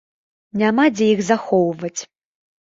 Няма 0.61 0.85
дзе 0.95 1.05
іх 1.17 1.21
захоўваць. 1.27 2.01